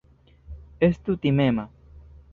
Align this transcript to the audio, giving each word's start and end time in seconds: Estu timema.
Estu 0.89 1.15
timema. 1.27 1.69